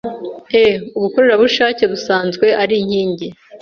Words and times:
e/ubukorerabushake, 0.63 1.83
busanzwe 1.91 2.45
ari 2.61 2.75
inkingi 2.81 3.27